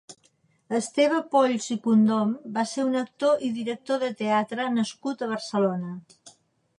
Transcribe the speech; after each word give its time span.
Esteve 0.77 1.17
Polls 1.33 1.67
i 1.75 1.75
Condom 1.83 2.31
va 2.57 2.63
ser 2.71 2.85
un 2.87 2.97
actor 3.03 3.43
i 3.49 3.49
director 3.59 4.01
de 4.05 4.11
teatre 4.23 4.65
nascut 4.79 5.23
a 5.23 5.29
Barcelona. 5.35 5.93